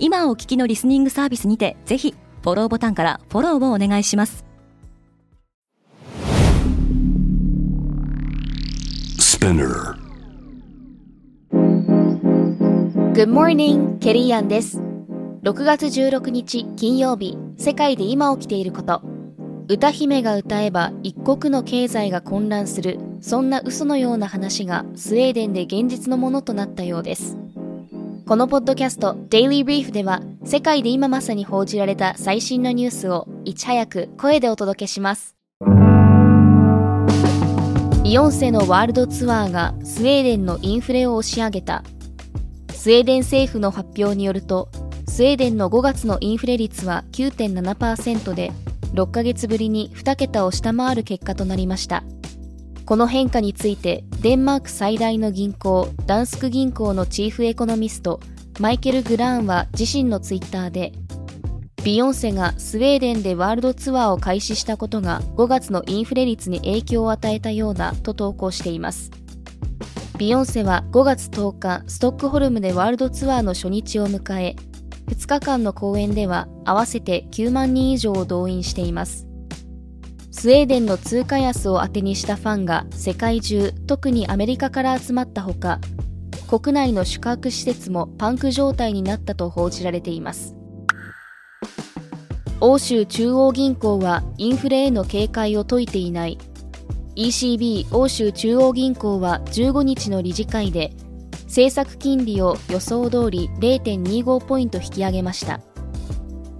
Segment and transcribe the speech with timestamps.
[0.00, 4.44] 今お聞きのリスニングサービスにてぜひフォローボタンからフォローをお願いします
[9.18, 9.96] Spinner.
[13.12, 14.80] Good morning, ケリーアンです。
[15.42, 19.00] 6月16日金曜日、世界で今起きていること。
[19.68, 27.36] 歌姫が歌えば一国の経済が混乱する、そんな嘘のような話がスウェーデンで現実のものとなったようです。
[28.28, 35.34] このポッドキャスト Daily Brief では世界で今まさに報じられた最新のニュースをいち早く声でお届けします。
[38.04, 41.82] ビヨンセのワールドツアーがスウェーデンのインフレを押し上げた。
[42.74, 44.68] スウェーデン政府の発表によると、
[45.06, 48.52] スウェーデンの5月のインフレ率は9.7%で、
[48.92, 52.04] 6ヶ月ぶりに2桁を下回る結果となりました。
[52.84, 58.18] この変化について、デンマーク最大の銀行、ダンスク銀行のチーフエコノミスト、
[58.58, 60.90] マイケル・グラーンは自身のツイッターで、
[61.84, 69.12] ビヨンセがスウェーデンでワールドツアーを開始したことが5月のインフレ率に影響を与えたようだと投稿しています。
[70.18, 74.56] ビヨンセは5月10日、ストックホルムでワールドツアーの初日を迎え、
[75.06, 79.27] 2日間の公演では合わせて9万人以上を動員しています。
[80.38, 85.80] スウェーデンの通貨安を当てにしたファンが世界中、特にアメリカから集まったほか、
[86.46, 90.54] 国内の宿泊施設もパンク状態になったと報じられています。
[92.60, 96.38] 欧州中央銀行はインフレへの警戒を解いていない
[97.16, 100.92] ECB 欧州中央銀行は15日の理事会で
[101.46, 105.60] 政策金利を予想通り0.25ポイント引き上げました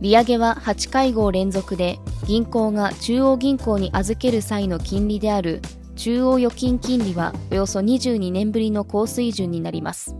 [0.00, 5.60] 利上げは8会合連続で銀行が中央銀行に預ける際の金利である
[5.96, 10.14] 中央預金金利はおよそ22年ぶりの高水準になります。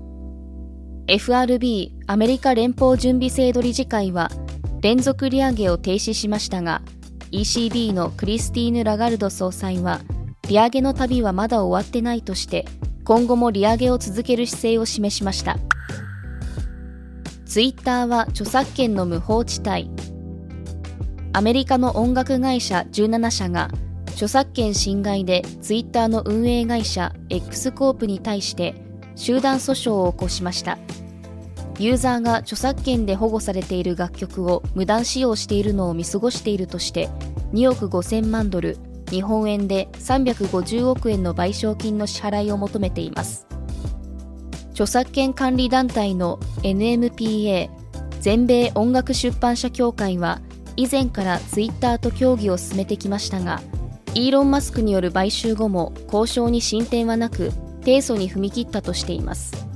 [1.07, 4.31] FRB アメリカ連邦準備制度理事会は
[4.83, 6.83] 連続利上げを停止しましたが
[7.33, 10.01] ECB のクリスティーヌ・ラガルド総裁は
[10.49, 12.67] 利上げの旅はまだ終わってないとして
[13.05, 15.57] 今後も利上げを続ける姿勢を示しました。
[17.49, 19.91] ツイッターは著作権の無法地帯。
[21.33, 23.71] アメリカの音楽会社17社が
[24.09, 28.75] 著作権侵害でツイッターの運営会社 X コープに対して
[29.17, 30.77] 集団訴訟を起こしました。
[31.79, 37.09] ユーザーが著作権で保護されている楽曲を無断使用しているのを見過ごしているとして
[37.55, 38.77] 2億5000万ドル
[39.11, 43.47] 日本円で350億円の賠償金の支払いを求めています。
[44.79, 47.69] 著作権管理団体の NMPA
[48.21, 50.41] 全米音楽出版社協会は
[50.77, 53.61] 以前からツイッターと協議を進めてきましたが
[54.15, 57.51] イーロン・マスクによる買収後も交渉に進展はなく
[57.81, 59.67] 提訴に踏み切ったとしています。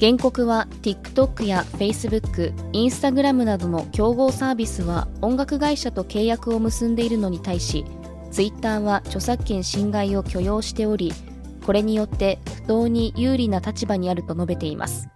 [0.00, 7.84] 原告は TikTok や Facebook、Instagram などの競合サービスは音楽会社と契約を結んでいるのに対し
[8.30, 11.12] Twitter は著作権侵害を許容しており
[11.68, 15.10] これによって不当に有利な立場にあると述べています。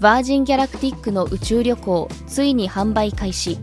[0.00, 3.58] バージン・ギャラクティックの宇宙旅行ついに販売開始。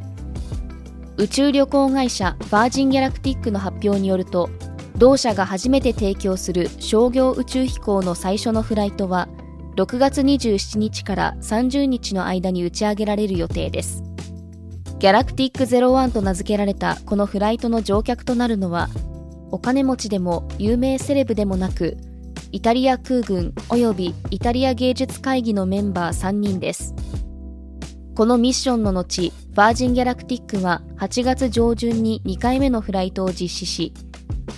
[1.18, 4.50] 宇宙旅行会社バージン・ギャラクティックの発表によると
[4.98, 9.28] 同社が初めて提供する商業宇宙飛行の最初のフライトは
[9.76, 14.04] 6月27日から30日の間に打ち上げられる予定です。
[15.00, 18.88] ギャラクティック01と名付けられたこのフライトの乗客となるのは
[19.52, 21.98] お金持ちでも有名セレブでもなく
[22.52, 26.94] イタリア空軍及びイタリア芸術会議のメンバー3人です。
[28.16, 33.94] このミッションの後バージン・ギャラクティックは8月上旬に2回目のフライトを実施し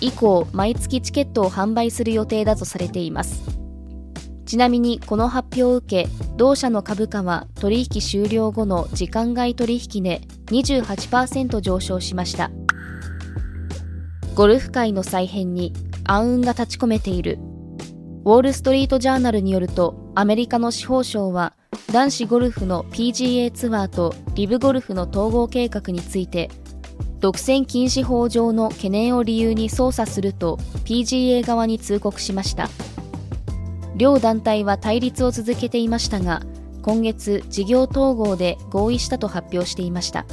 [0.00, 3.42] 以降毎月チケットを販売する予定だとされています。
[4.46, 12.50] ちなみにこの発表を受け同社の株価は取引終了後の時間外取引で28%上昇しました。
[14.40, 17.38] ゴルフ界の再編に暗雲が立ち込めている。
[18.24, 21.52] ウォール・ストリート・ジャーナルによるとアメリカの司法省は
[21.92, 26.50] 男子ゴルフの PGA ツアーとリブゴルフの統合計画について
[27.18, 32.70] 独占禁止法上の懸念を理由に捜査すると PGA 側に通告しました。
[33.94, 36.40] 両団体は対立を続けていましたが
[36.80, 40.24] 今月事業統合で合意したと発表していました。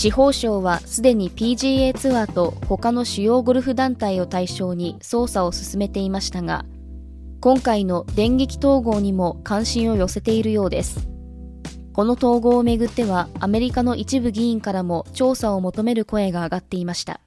[0.00, 6.64] 司法省はすでに PGA ツアーと他の主要ゴルフ団体を対象に捜査を進めていましたが
[7.40, 11.06] 今回の電撃統合にも関心を寄せているようです。
[11.92, 17.20] この統合をめぐってはアメリカの一部議員からも調査を求める声が上がっていました。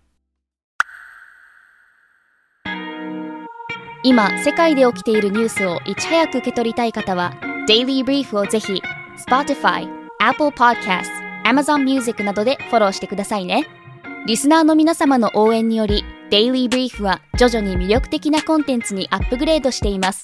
[4.03, 7.35] 今世界で起きているニュースをいち早く受け取りたい方は
[7.69, 8.81] Daily Brief をぜひ
[9.29, 9.87] Spotify、
[10.19, 13.67] Apple Podcast、Amazon Music などでフォローしてくださいね
[14.25, 20.23] リスナーの皆様の応援により Daily Brief は徐々に魅力的なコンテンツにアップグレードしています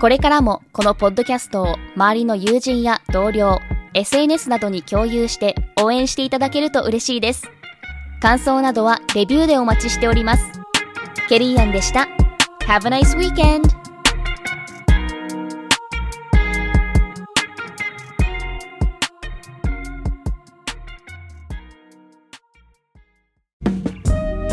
[0.00, 3.58] これからもこのポッドキャストを周りの友人や同僚
[3.96, 7.50] SNS などに共有して応援していただけると嬉しいです。
[8.20, 10.44] 感想などはレビューでお待ちしております。
[11.28, 12.06] ケリーアンでした。
[12.66, 13.75] Have a nice weekend!